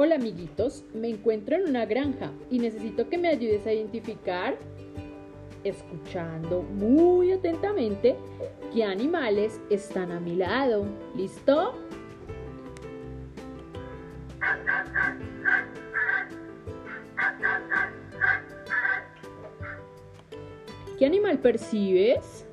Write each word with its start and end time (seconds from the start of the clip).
Hola 0.00 0.14
amiguitos, 0.14 0.84
me 0.94 1.08
encuentro 1.08 1.56
en 1.56 1.68
una 1.68 1.84
granja 1.84 2.30
y 2.52 2.60
necesito 2.60 3.08
que 3.08 3.18
me 3.18 3.26
ayudes 3.26 3.66
a 3.66 3.72
identificar, 3.72 4.56
escuchando 5.64 6.62
muy 6.62 7.32
atentamente, 7.32 8.14
qué 8.72 8.84
animales 8.84 9.60
están 9.70 10.12
a 10.12 10.20
mi 10.20 10.36
lado. 10.36 10.86
¿Listo? 11.16 11.74
¿Qué 20.96 21.06
animal 21.06 21.40
percibes? 21.40 22.46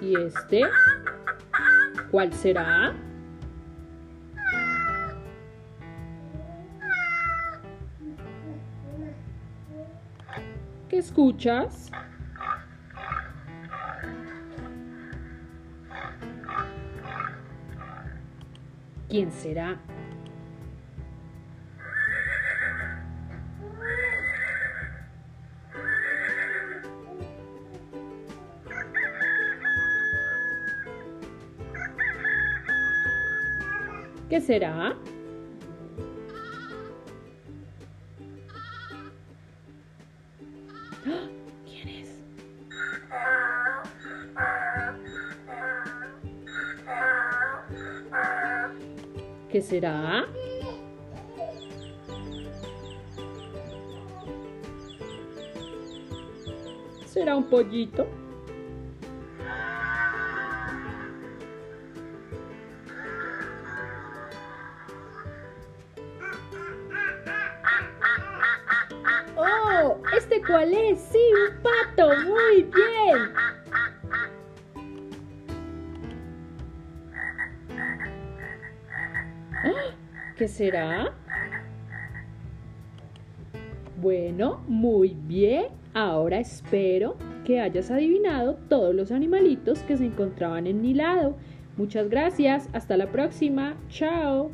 ¿Y 0.00 0.16
este? 0.16 0.62
¿Cuál 2.10 2.32
será? 2.32 2.94
¿Qué 10.88 10.98
escuchas? 10.98 11.90
¿Quién 19.08 19.30
será? 19.32 19.78
¿Qué 34.28 34.40
será? 34.40 34.96
¿Quién 41.64 41.88
es? 41.88 42.20
¿Qué 49.48 49.62
será? 49.62 50.26
¿Será 57.06 57.36
un 57.36 57.44
pollito? 57.44 58.25
Sí, 70.66 71.18
un 71.32 71.62
pato. 71.62 72.08
Muy 72.26 72.62
bien. 72.64 73.30
¡Ah! 79.52 79.94
¿Qué 80.36 80.48
será? 80.48 81.14
Bueno, 84.00 84.64
muy 84.66 85.14
bien. 85.14 85.66
Ahora 85.94 86.40
espero 86.40 87.16
que 87.44 87.60
hayas 87.60 87.90
adivinado 87.90 88.56
todos 88.68 88.94
los 88.94 89.12
animalitos 89.12 89.80
que 89.84 89.96
se 89.96 90.04
encontraban 90.04 90.66
en 90.66 90.82
mi 90.82 90.94
lado. 90.94 91.36
Muchas 91.76 92.10
gracias. 92.10 92.68
Hasta 92.72 92.96
la 92.96 93.12
próxima. 93.12 93.76
Chao. 93.88 94.50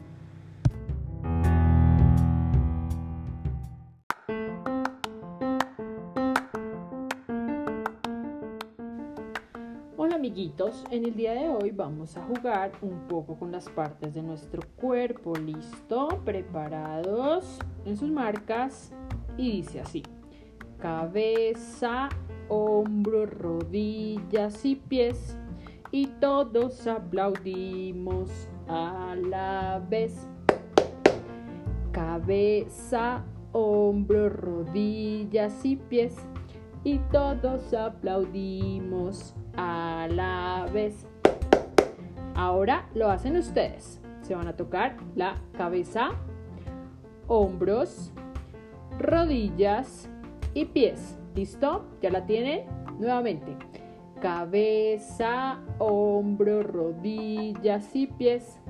Amiguitos, 10.15 10.85
en 10.91 11.07
el 11.07 11.15
día 11.15 11.33
de 11.33 11.49
hoy 11.49 11.71
vamos 11.71 12.19
a 12.19 12.23
jugar 12.23 12.73
un 12.83 13.09
poco 13.09 13.35
con 13.35 13.51
las 13.51 13.67
partes 13.71 14.13
de 14.13 14.23
nuestro 14.23 14.61
cuerpo. 14.77 15.35
¿Listo? 15.35 16.21
¿Preparados? 16.23 17.59
En 17.87 17.97
sus 17.97 18.11
marcas. 18.11 18.93
Y 19.39 19.53
dice 19.53 19.81
así. 19.81 20.03
Cabeza, 20.79 22.11
hombros, 22.49 23.31
rodillas 23.31 24.63
y 24.67 24.77
pies. 24.77 25.39
Y 25.91 26.09
todos 26.21 26.87
aplaudimos 26.87 28.31
a 28.69 29.17
la 29.17 29.83
vez. 29.89 30.29
Cabeza, 31.91 33.25
hombros, 33.53 34.31
rodillas 34.35 35.65
y 35.65 35.77
pies. 35.77 36.15
Y 36.85 36.99
todos 37.11 37.73
aplaudimos 37.73 39.35
a 39.57 40.09
la 40.11 40.67
vez. 40.73 41.07
Ahora 42.35 42.89
lo 42.95 43.11
hacen 43.11 43.37
ustedes. 43.37 44.01
Se 44.23 44.35
van 44.35 44.49
a 44.49 44.57
tocar 44.57 44.97
la 45.15 45.37
cabeza, 45.57 46.11
hombros, 47.27 48.13
rodillas 48.99 50.09
y 50.55 50.67
pies. 50.67 51.19
¿Listo? 51.35 51.85
¿Ya 52.01 52.11
la 52.11 52.27
tienen? 52.27 52.67
Nuevamente. 52.99 53.57
Cabeza, 54.21 55.59
hombros, 55.79 56.65
rodillas 56.67 57.95
y 57.97 58.07
pies. 58.07 58.61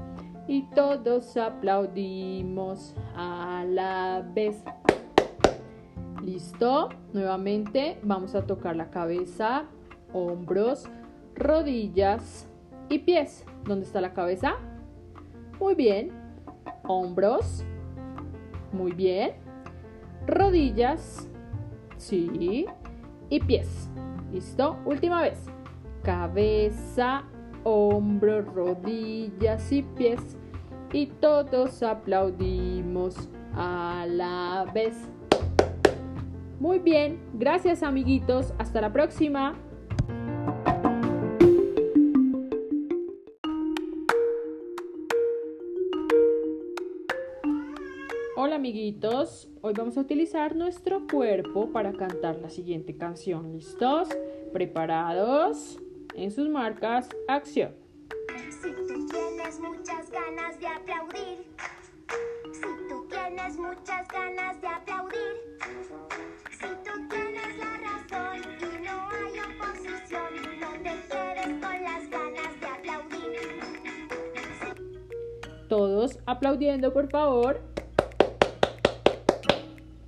Y 0.49 0.63
todos 0.75 1.37
aplaudimos 1.37 2.95
a 3.15 3.65
la 3.69 4.25
vez. 4.35 4.63
¿Listo? 6.23 6.89
Nuevamente 7.13 7.99
vamos 8.03 8.35
a 8.35 8.47
tocar 8.47 8.77
la 8.77 8.91
cabeza, 8.91 9.65
hombros, 10.13 10.89
rodillas 11.35 12.49
y 12.89 13.01
pies. 13.01 13.45
¿Dónde 13.65 13.87
está 13.87 14.01
la 14.01 14.13
cabeza? 14.13 14.55
Muy 15.59 15.75
bien. 15.75 16.11
Hombros. 16.85 17.65
Muy 18.73 18.93
bien. 18.93 19.33
Rodillas. 20.27 21.29
Sí. 21.97 22.67
Y 23.29 23.41
pies. 23.41 23.91
¿Listo? 24.33 24.77
Última 24.85 25.23
vez. 25.23 25.47
Cabeza, 26.03 27.25
hombros, 27.65 28.47
rodillas 28.47 29.71
y 29.71 29.83
pies. 29.83 30.37
Y 30.93 31.07
todos 31.07 31.83
aplaudimos 31.83 33.29
a 33.55 34.05
la 34.09 34.67
vez. 34.75 34.97
Muy 36.61 36.79
bien, 36.79 37.21
gracias 37.35 37.83
amiguitos, 37.83 38.55
hasta 38.59 38.81
la 38.81 38.93
próxima. 38.93 39.55
Amiguitos, 48.63 49.49
hoy 49.61 49.75
vamos 49.77 49.99
a 49.99 50.03
utilizar 50.03 50.55
nuestro 50.55 51.09
cuerpo 51.09 51.73
para 51.73 51.93
cantar 51.95 52.37
la 52.37 52.49
siguiente 52.49 52.97
canción. 52.97 53.53
¿Listos? 53.55 54.09
¿Preparados? 54.53 55.81
En 56.15 56.31
sus 56.31 56.49
marcas, 56.49 57.09
acción. 57.27 57.75
Si 58.63 58.71
tú 58.71 59.09
tienes 59.09 59.59
muchas 59.59 60.09
ganas 60.13 60.61
de 60.61 60.69
aplaudir, 60.69 61.45
si 62.53 62.61
tú 62.89 63.05
tienes 63.09 63.59
muchas 63.59 64.07
ganas 64.07 64.61
de 64.61 64.69
aplaudir, 64.69 65.59
si 66.53 66.69
tú 66.85 67.09
tienes 67.09 67.59
la 67.59 67.79
razón 67.79 68.43
y 68.61 68.85
no 68.85 69.09
hay 69.11 69.41
oposición, 69.41 70.31
no 70.61 70.71
te 70.85 70.95
quedes 71.11 71.53
con 71.61 71.83
las 71.83 72.09
ganas 72.11 72.61
de 72.61 72.67
aplaudir. 72.67 73.41
Todos 75.69 76.21
aplaudiendo, 76.27 76.93
por 76.93 77.11
favor. 77.11 77.72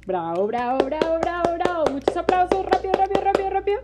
Bravo, 0.06 0.46
bravo, 0.46 0.84
bravo, 0.84 1.18
bravo, 1.18 1.54
bravo. 1.54 1.90
Muchos 1.90 2.16
aplausos. 2.16 2.66
Rápido, 2.66 2.92
rápido, 2.92 3.20
rápido, 3.22 3.50
rápido. 3.50 3.80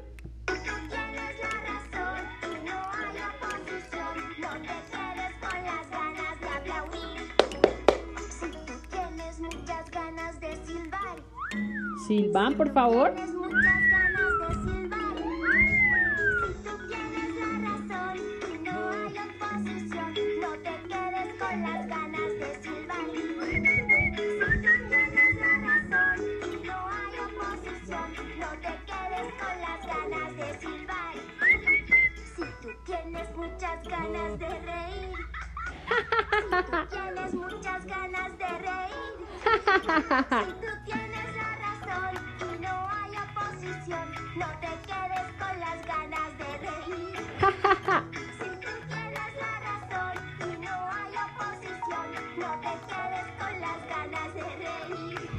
Si 8.29 8.51
tú 8.51 8.75
tienes 8.91 9.41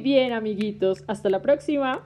Bien, 0.00 0.32
amiguitos. 0.32 1.04
Hasta 1.06 1.28
la 1.28 1.42
próxima. 1.42 2.02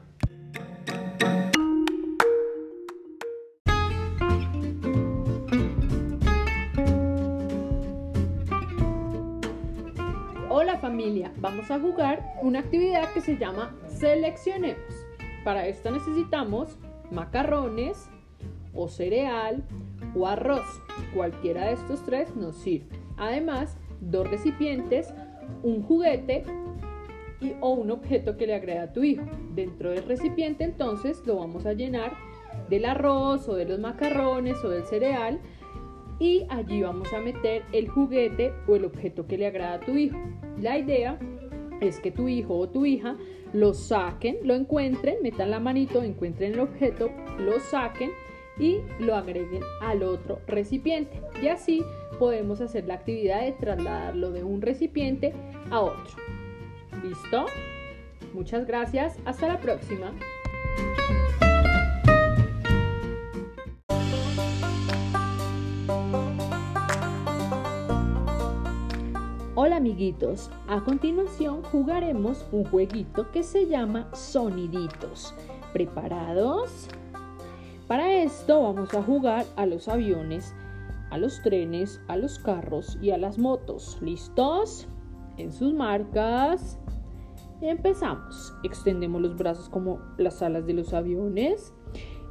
Hola 10.48 10.78
familia, 10.78 11.32
vamos 11.38 11.70
a 11.70 11.78
jugar 11.78 12.34
una 12.42 12.60
actividad 12.60 13.12
que 13.12 13.20
se 13.20 13.36
llama 13.36 13.74
Seleccionemos. 13.86 15.06
Para 15.44 15.66
esto 15.68 15.90
necesitamos 15.90 16.76
macarrones 17.10 18.08
o 18.74 18.88
cereal 18.88 19.62
o 20.16 20.26
arroz. 20.26 20.66
Cualquiera 21.14 21.66
de 21.66 21.74
estos 21.74 22.04
tres 22.04 22.34
nos 22.34 22.56
sirve. 22.56 22.98
Además, 23.16 23.78
dos 24.00 24.28
recipientes, 24.28 25.14
un 25.62 25.82
juguete 25.82 26.44
o 27.60 27.70
un 27.70 27.90
objeto 27.90 28.36
que 28.36 28.46
le 28.46 28.54
agrada 28.54 28.84
a 28.84 28.92
tu 28.92 29.02
hijo. 29.02 29.24
Dentro 29.54 29.90
del 29.90 30.04
recipiente 30.04 30.64
entonces 30.64 31.22
lo 31.26 31.36
vamos 31.36 31.66
a 31.66 31.72
llenar 31.72 32.12
del 32.68 32.84
arroz 32.84 33.48
o 33.48 33.54
de 33.54 33.66
los 33.66 33.78
macarrones 33.78 34.62
o 34.64 34.70
del 34.70 34.84
cereal 34.84 35.40
y 36.18 36.46
allí 36.48 36.82
vamos 36.82 37.12
a 37.12 37.20
meter 37.20 37.62
el 37.72 37.88
juguete 37.88 38.52
o 38.66 38.76
el 38.76 38.84
objeto 38.84 39.26
que 39.26 39.38
le 39.38 39.46
agrada 39.46 39.74
a 39.74 39.80
tu 39.80 39.92
hijo. 39.92 40.18
La 40.60 40.78
idea 40.78 41.18
es 41.80 42.00
que 42.00 42.10
tu 42.10 42.28
hijo 42.28 42.56
o 42.56 42.68
tu 42.68 42.86
hija 42.86 43.16
lo 43.52 43.74
saquen, 43.74 44.38
lo 44.42 44.54
encuentren, 44.54 45.16
metan 45.22 45.50
la 45.50 45.60
manito, 45.60 46.02
encuentren 46.02 46.54
el 46.54 46.60
objeto, 46.60 47.10
lo 47.38 47.60
saquen 47.60 48.10
y 48.58 48.78
lo 48.98 49.14
agreguen 49.14 49.62
al 49.82 50.02
otro 50.02 50.40
recipiente. 50.46 51.20
Y 51.42 51.48
así 51.48 51.82
podemos 52.18 52.60
hacer 52.60 52.86
la 52.86 52.94
actividad 52.94 53.42
de 53.42 53.52
trasladarlo 53.52 54.30
de 54.30 54.42
un 54.42 54.62
recipiente 54.62 55.34
a 55.70 55.80
otro. 55.80 56.16
¿Listo? 57.02 57.46
Muchas 58.32 58.66
gracias. 58.66 59.18
Hasta 59.24 59.48
la 59.48 59.60
próxima. 59.60 60.12
Hola 69.58 69.76
amiguitos, 69.76 70.50
a 70.68 70.84
continuación 70.84 71.62
jugaremos 71.62 72.44
un 72.52 72.64
jueguito 72.66 73.30
que 73.32 73.42
se 73.42 73.66
llama 73.66 74.08
Soniditos. 74.12 75.34
¿Preparados? 75.72 76.88
Para 77.88 78.12
esto 78.22 78.62
vamos 78.62 78.92
a 78.94 79.02
jugar 79.02 79.46
a 79.56 79.64
los 79.64 79.88
aviones, 79.88 80.54
a 81.10 81.18
los 81.18 81.40
trenes, 81.40 82.00
a 82.06 82.16
los 82.16 82.38
carros 82.38 82.98
y 83.00 83.12
a 83.12 83.16
las 83.18 83.38
motos. 83.38 83.96
¿Listos? 84.02 84.88
En 85.36 85.52
sus 85.52 85.72
marcas. 85.74 86.78
Empezamos. 87.60 88.54
Extendemos 88.64 89.20
los 89.22 89.36
brazos 89.36 89.68
como 89.68 89.98
las 90.18 90.42
alas 90.42 90.66
de 90.66 90.74
los 90.74 90.92
aviones 90.92 91.72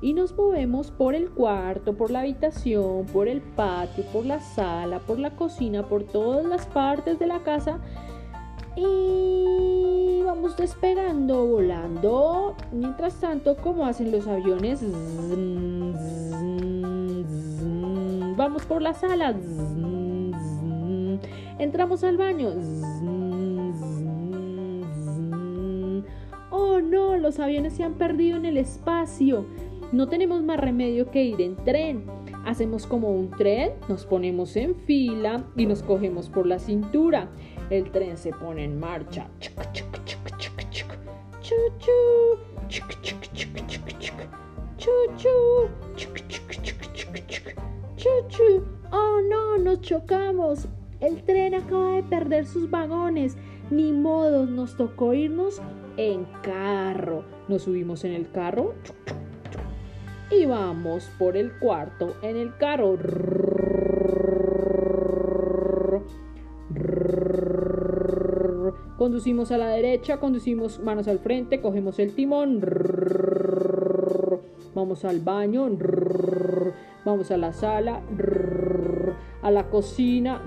y 0.02 0.13
nos 0.13 0.36
movemos 0.36 0.92
por 0.92 1.16
el 1.16 1.31
cuarto, 1.31 1.96
por 1.96 2.12
la 2.12 2.19
habitación, 2.19 3.06
por 3.07 3.28
el 3.28 3.42
patio, 3.42 4.04
por 4.13 4.25
la 4.25 4.40
sala, 4.40 5.00
por 5.00 5.18
la 5.18 5.36
cocina, 5.36 5.88
por 5.88 6.04
todas 6.04 6.46
las 6.46 6.66
partes 6.68 7.18
de 7.18 7.25
la 7.25 7.42
casa 7.44 7.80
y 8.75 10.22
vamos 10.24 10.57
despegando, 10.57 11.46
volando. 11.46 12.56
Mientras 12.72 13.16
tanto, 13.16 13.56
como 13.57 13.86
hacen 13.86 14.12
los 14.12 14.28
aviones, 14.28 14.81
vamos 18.36 18.66
por 18.66 18.81
la 18.81 18.94
sala. 18.94 19.34
Entramos 21.57 22.04
al 22.04 22.18
baño. 22.18 22.50
Oh 26.52 26.81
no, 26.81 27.18
los 27.18 27.40
aviones 27.40 27.74
se 27.74 27.84
han 27.84 27.94
perdido 27.94 28.38
en 28.38 28.46
el 28.46 28.57
espacio. 28.57 29.46
No 29.92 30.10
tenemos 30.10 30.44
más 30.44 30.60
remedio 30.60 31.10
que 31.12 31.24
ir 31.24 31.42
en 31.42 31.56
tren. 31.63 32.06
Hacemos 32.46 32.86
como 32.86 33.10
un 33.10 33.31
tren, 33.31 33.72
nos 33.88 34.06
ponemos 34.06 34.56
en 34.56 34.75
fila 34.75 35.46
y 35.56 35.66
nos 35.66 35.81
cogemos 35.81 36.30
por 36.30 36.46
la 36.46 36.60
cintura. 36.60 37.30
El 37.69 37.92
tren 37.92 38.18
se 38.18 38.31
pone 38.31 38.63
en 38.66 38.80
marcha. 38.80 39.28
Oh 48.92 49.22
no, 49.30 49.57
nos 49.57 49.81
chocamos. 49.81 50.68
El 51.00 51.24
tren 51.24 51.56
acaba 51.56 51.95
de 51.95 52.03
perder 52.03 52.45
sus 52.45 52.69
vagones. 52.69 53.38
Ni 53.69 53.92
modo, 53.92 54.45
nos 54.45 54.75
tocó 54.77 55.13
irnos 55.13 55.62
en 55.97 56.25
carro. 56.42 57.24
Nos 57.47 57.63
subimos 57.63 58.03
en 58.06 58.13
el 58.13 58.30
carro. 58.30 58.74
Y 60.31 60.45
vamos 60.45 61.09
por 61.19 61.38
el 61.38 61.51
cuarto 61.59 62.15
en 62.21 62.38
el 62.38 62.56
carro. 62.57 62.97
Conducimos 68.97 69.52
a 69.52 69.57
la 69.57 69.68
derecha, 69.68 70.18
conducimos 70.19 70.80
manos 70.80 71.07
al 71.07 71.19
frente, 71.19 71.61
cogemos 71.61 71.99
el 71.99 72.16
timón. 72.16 72.61
Vamos 74.73 75.06
al 75.06 75.19
baño. 75.19 75.69
Vamos 77.06 77.30
a 77.30 77.37
la 77.37 77.54
sala. 77.54 78.02
A 79.42 79.52
la 79.52 79.69
cocina. 79.69 80.42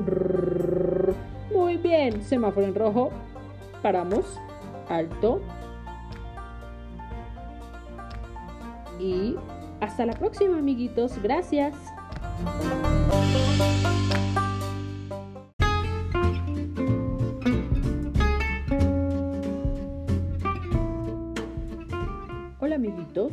Muy 1.59 1.77
bien. 1.77 2.23
Semáforo 2.23 2.65
en 2.69 2.75
rojo. 2.77 3.11
Paramos. 3.83 4.39
Alto. 4.89 5.41
Y 9.01 9.35
hasta 9.81 10.07
la 10.07 10.13
próxima, 10.13 10.57
amiguitos. 10.57 11.21
Gracias. 11.21 11.75
Hola 22.61 22.77
amiguitos, 22.77 23.33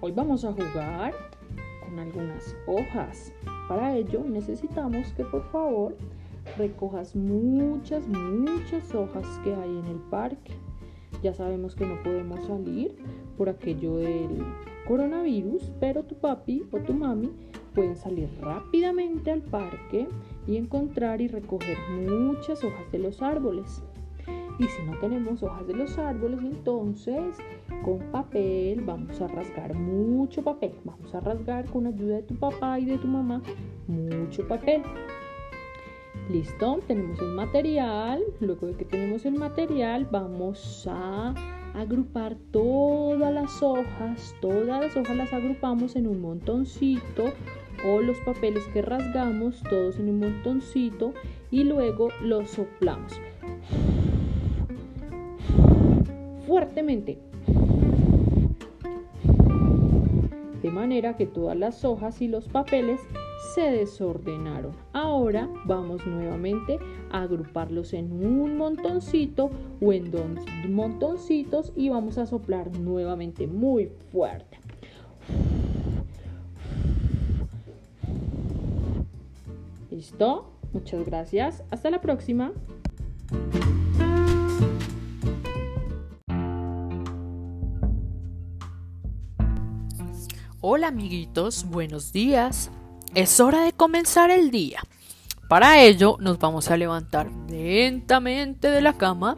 hoy 0.00 0.10
vamos 0.10 0.44
a 0.44 0.52
jugar 0.52 1.14
con 1.84 2.00
algunas 2.00 2.56
hojas. 2.66 3.32
Para 3.68 3.94
ello 3.94 4.24
necesitamos 4.24 5.12
que 5.12 5.24
por 5.24 5.48
favor 5.52 5.94
recojas 6.56 7.14
muchas, 7.16 8.06
muchas 8.08 8.94
hojas 8.94 9.26
que 9.44 9.54
hay 9.54 9.70
en 9.70 9.86
el 9.86 9.98
parque. 10.10 10.52
Ya 11.22 11.34
sabemos 11.34 11.74
que 11.74 11.86
no 11.86 12.02
podemos 12.02 12.44
salir 12.46 12.96
por 13.36 13.48
aquello 13.48 13.96
del 13.96 14.44
coronavirus, 14.88 15.70
pero 15.78 16.02
tu 16.02 16.16
papi 16.16 16.64
o 16.72 16.78
tu 16.78 16.94
mami 16.94 17.30
pueden 17.74 17.96
salir 17.96 18.28
rápidamente 18.40 19.30
al 19.30 19.42
parque 19.42 20.08
y 20.46 20.56
encontrar 20.56 21.20
y 21.20 21.28
recoger 21.28 21.78
muchas 22.08 22.64
hojas 22.64 22.90
de 22.90 22.98
los 22.98 23.22
árboles. 23.22 23.82
Y 24.58 24.64
si 24.64 24.82
no 24.84 24.98
tenemos 24.98 25.42
hojas 25.42 25.66
de 25.66 25.74
los 25.74 25.98
árboles, 25.98 26.40
entonces 26.42 27.36
con 27.84 27.98
papel 28.10 28.82
vamos 28.82 29.20
a 29.20 29.28
rasgar 29.28 29.74
mucho 29.74 30.42
papel. 30.42 30.74
Vamos 30.84 31.14
a 31.14 31.20
rasgar 31.20 31.66
con 31.66 31.86
ayuda 31.86 32.16
de 32.16 32.22
tu 32.22 32.34
papá 32.36 32.78
y 32.78 32.84
de 32.84 32.98
tu 32.98 33.08
mamá 33.08 33.42
mucho 33.88 34.46
papel. 34.46 34.82
Listo, 36.32 36.80
tenemos 36.86 37.20
el 37.20 37.28
material. 37.28 38.22
Luego 38.40 38.68
de 38.68 38.74
que 38.74 38.86
tenemos 38.86 39.26
el 39.26 39.34
material, 39.34 40.08
vamos 40.10 40.88
a 40.90 41.34
agrupar 41.74 42.36
todas 42.50 43.34
las 43.34 43.62
hojas. 43.62 44.34
Todas 44.40 44.66
las 44.66 44.96
hojas 44.96 45.14
las 45.14 45.32
agrupamos 45.34 45.94
en 45.94 46.06
un 46.06 46.22
montoncito 46.22 47.34
o 47.86 48.00
los 48.00 48.16
papeles 48.20 48.64
que 48.72 48.80
rasgamos 48.80 49.62
todos 49.68 49.98
en 49.98 50.08
un 50.08 50.20
montoncito 50.20 51.12
y 51.50 51.64
luego 51.64 52.08
los 52.22 52.50
soplamos. 52.50 53.12
fuertemente. 56.46 57.18
De 60.62 60.70
manera 60.70 61.16
que 61.16 61.26
todas 61.26 61.56
las 61.56 61.84
hojas 61.84 62.20
y 62.20 62.28
los 62.28 62.48
papeles 62.48 63.00
se 63.54 63.62
desordenaron. 63.62 64.72
Ahora 64.92 65.48
vamos 65.64 66.06
nuevamente 66.06 66.78
a 67.10 67.22
agruparlos 67.22 67.92
en 67.92 68.12
un 68.24 68.56
montoncito 68.56 69.50
o 69.80 69.92
en 69.92 70.10
dos 70.10 70.22
montoncitos 70.68 71.72
y 71.76 71.88
vamos 71.88 72.18
a 72.18 72.26
soplar 72.26 72.76
nuevamente 72.78 73.46
muy 73.46 73.90
fuerte. 74.10 74.58
¿Listo? 79.90 80.50
Muchas 80.72 81.04
gracias. 81.04 81.62
Hasta 81.70 81.90
la 81.90 82.00
próxima. 82.00 82.52
Hola 90.64 90.86
amiguitos, 90.88 91.68
buenos 91.68 92.12
días. 92.12 92.70
Es 93.14 93.40
hora 93.40 93.60
de 93.64 93.72
comenzar 93.74 94.30
el 94.30 94.50
día. 94.50 94.80
Para 95.46 95.82
ello 95.82 96.16
nos 96.18 96.38
vamos 96.38 96.70
a 96.70 96.78
levantar 96.78 97.30
lentamente 97.46 98.70
de 98.70 98.80
la 98.80 98.94
cama. 98.94 99.36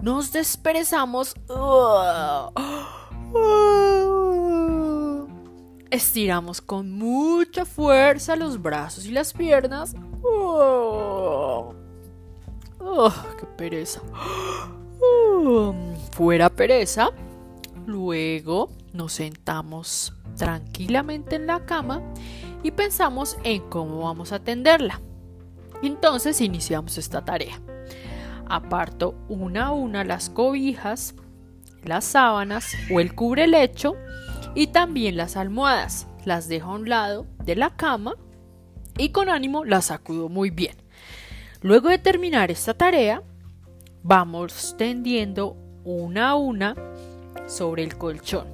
Nos 0.00 0.32
desperezamos. 0.32 1.36
Estiramos 5.90 6.60
con 6.60 6.90
mucha 6.90 7.64
fuerza 7.64 8.34
los 8.34 8.60
brazos 8.60 9.06
y 9.06 9.12
las 9.12 9.32
piernas. 9.32 9.94
¡Qué 13.38 13.46
pereza! 13.56 14.00
Fuera 16.10 16.50
pereza. 16.50 17.10
Luego 17.86 18.70
nos 18.92 19.12
sentamos 19.12 20.14
tranquilamente 20.36 21.36
en 21.36 21.46
la 21.46 21.64
cama 21.64 22.02
y 22.62 22.70
pensamos 22.70 23.36
en 23.44 23.62
cómo 23.68 24.00
vamos 24.00 24.32
a 24.32 24.36
atenderla. 24.36 25.00
Entonces 25.82 26.40
iniciamos 26.40 26.98
esta 26.98 27.24
tarea. 27.24 27.60
Aparto 28.46 29.14
una 29.28 29.66
a 29.66 29.72
una 29.72 30.04
las 30.04 30.30
cobijas, 30.30 31.14
las 31.84 32.04
sábanas 32.04 32.74
o 32.92 33.00
el 33.00 33.14
cubrelecho 33.14 33.96
y 34.54 34.68
también 34.68 35.16
las 35.16 35.36
almohadas. 35.36 36.06
Las 36.24 36.48
dejo 36.48 36.70
a 36.70 36.74
un 36.74 36.88
lado 36.88 37.26
de 37.44 37.56
la 37.56 37.70
cama 37.76 38.14
y 38.96 39.10
con 39.10 39.28
ánimo 39.28 39.64
las 39.64 39.86
sacudo 39.86 40.28
muy 40.28 40.50
bien. 40.50 40.76
Luego 41.62 41.88
de 41.88 41.98
terminar 41.98 42.50
esta 42.50 42.74
tarea, 42.74 43.22
vamos 44.02 44.74
tendiendo 44.78 45.56
una 45.84 46.30
a 46.30 46.34
una 46.36 46.76
sobre 47.46 47.82
el 47.82 47.96
colchón. 47.96 48.46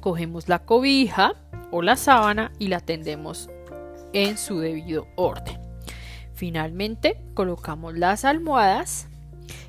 Cogemos 0.00 0.48
la 0.48 0.60
cobija 0.60 1.34
o 1.70 1.82
la 1.82 1.96
sábana 1.96 2.52
y 2.58 2.68
la 2.68 2.80
tendemos 2.80 3.48
en 4.12 4.36
su 4.36 4.58
debido 4.60 5.06
orden. 5.16 5.58
Finalmente 6.34 7.20
colocamos 7.34 7.96
las 7.96 8.24
almohadas 8.24 9.08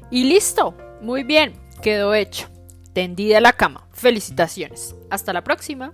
y 0.09 0.23
listo. 0.25 0.75
Muy 1.01 1.23
bien, 1.23 1.53
quedó 1.81 2.13
hecho. 2.13 2.47
Tendida 2.93 3.39
la 3.41 3.53
cama. 3.53 3.87
Felicitaciones. 3.91 4.95
Hasta 5.09 5.33
la 5.33 5.43
próxima. 5.43 5.93